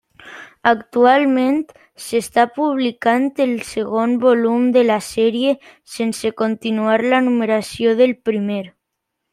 [0.69, 1.59] Actualment,
[2.05, 5.55] s'està publicant el segon volum de la sèrie
[5.99, 8.63] sense continuar la numeració del primer.